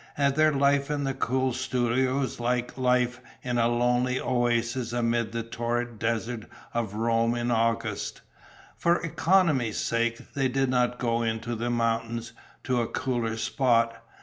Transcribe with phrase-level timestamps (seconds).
[0.17, 5.31] And their life in the cool studio was like life in a lonely oasis amid
[5.31, 8.21] the torrid desert of Rome in August.
[8.77, 12.33] For economy's sake, they did not go into the mountains,
[12.63, 13.95] to a cooler spot.